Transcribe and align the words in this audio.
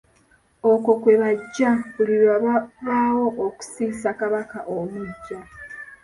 Okwo 0.71 0.91
kwe 1.01 1.13
baggya, 1.21 1.71
buli 1.93 2.13
lwe 2.21 2.27
wabaawo 2.33 3.25
okusisa 3.45 4.09
Kabaka 4.19 4.57
omuggya. 4.75 5.39